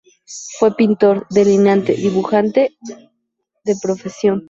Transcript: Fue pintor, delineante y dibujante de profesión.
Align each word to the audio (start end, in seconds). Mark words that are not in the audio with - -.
Fue 0.57 0.75
pintor, 0.75 1.27
delineante 1.29 1.93
y 1.93 1.97
dibujante 2.01 2.75
de 3.63 3.75
profesión. 3.83 4.39